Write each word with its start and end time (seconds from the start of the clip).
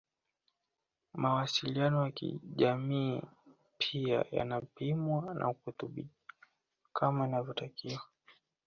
Mawasiliano 1.13 2.03
ya 2.05 2.11
kijamii 2.11 3.21
pia 3.77 4.25
yanapimwa 4.31 5.33
na 5.33 5.53
kutibiwa 5.53 6.07
kama 6.93 7.27
inavyotakiwa 7.27 8.01